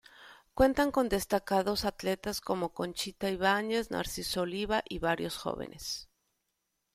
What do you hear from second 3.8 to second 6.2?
Narciso Oliva y varios jóvenes.